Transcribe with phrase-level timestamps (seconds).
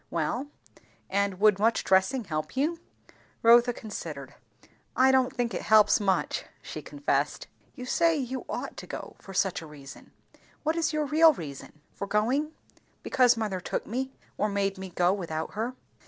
[0.09, 0.47] "Well,
[1.11, 2.79] and would much dressing help you?"
[3.43, 4.33] Rotha considered.
[4.95, 7.45] "I don't think it helps much," she confessed.
[7.75, 10.11] "You say, you ought to go for such a reason;
[10.63, 12.51] what is your real reason?" "For going?
[13.03, 15.75] Because mother took me; or made me go without her."